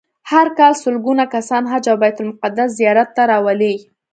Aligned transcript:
هر 0.31 0.47
کال 0.57 0.73
سلګونه 0.83 1.23
کسان 1.33 1.63
حج 1.71 1.85
او 1.91 1.97
بیت 2.01 2.17
المقدس 2.21 2.69
زیارت 2.79 3.09
ته 3.15 3.23
راولي. 3.31 3.73